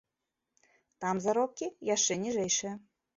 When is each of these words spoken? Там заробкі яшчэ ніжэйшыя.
Там 1.05 1.19
заробкі 1.25 1.67
яшчэ 1.91 2.17
ніжэйшыя. 2.23 2.73